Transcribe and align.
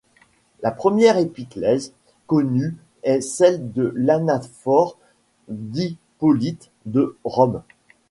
La 0.63 0.71
première 0.71 1.19
épiclèse 1.19 1.93
connue 2.25 2.75
est 3.03 3.21
celle 3.21 3.71
de 3.71 3.93
l'anaphore 3.95 4.97
d'Hippolyte 5.47 6.71
de 6.87 7.15
Rome. 7.23 7.61